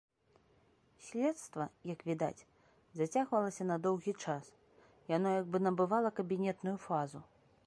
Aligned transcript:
Следства, 1.07 1.65
як 1.91 1.99
відаць, 2.07 2.45
зацягвалася 3.01 3.63
на 3.73 3.79
доўгі 3.87 4.13
час, 4.25 4.45
яно 5.15 5.29
як 5.39 5.45
бы 5.57 5.67
набывала 5.69 6.09
кабінетную 6.23 6.77
фазу. 6.89 7.19